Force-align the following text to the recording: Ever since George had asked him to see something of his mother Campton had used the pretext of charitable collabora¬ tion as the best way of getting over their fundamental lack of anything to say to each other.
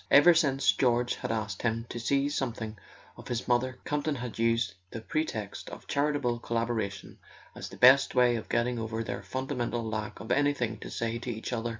Ever 0.09 0.33
since 0.33 0.71
George 0.71 1.13
had 1.17 1.31
asked 1.31 1.61
him 1.61 1.85
to 1.89 1.99
see 1.99 2.27
something 2.27 2.75
of 3.17 3.27
his 3.27 3.47
mother 3.47 3.77
Campton 3.85 4.15
had 4.15 4.39
used 4.39 4.73
the 4.89 4.99
pretext 4.99 5.69
of 5.69 5.85
charitable 5.85 6.39
collabora¬ 6.39 6.89
tion 6.89 7.19
as 7.53 7.69
the 7.69 7.77
best 7.77 8.15
way 8.15 8.35
of 8.35 8.49
getting 8.49 8.79
over 8.79 9.03
their 9.03 9.21
fundamental 9.21 9.83
lack 9.87 10.19
of 10.19 10.31
anything 10.31 10.79
to 10.79 10.89
say 10.89 11.19
to 11.19 11.29
each 11.29 11.53
other. 11.53 11.69